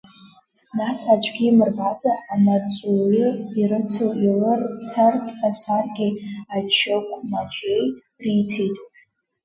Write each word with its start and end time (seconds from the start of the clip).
Нас 0.77 0.99
аӡәгьы 1.13 1.45
имырбакәа 1.49 2.13
амаҵуҩы 2.33 3.27
ирыцу 3.59 4.11
илырҭартә 4.25 5.31
асаркьеи 5.47 6.11
ачықьмаџьеи 6.55 7.83
риҭеит. 8.23 8.77